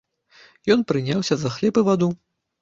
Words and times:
Ён 0.75 0.79
прыняўся 0.91 1.37
за 1.43 1.53
хлеб 1.59 1.79
і 1.83 1.85
ваду. 1.91 2.09